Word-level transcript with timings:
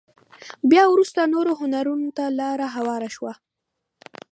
بيا 0.69 0.83
وروسته 0.89 1.21
نورو 1.33 1.51
هنرونو 1.61 2.07
ته 2.17 2.25
لاره 2.39 2.67
هواره 2.75 3.09
شوه. 3.15 3.33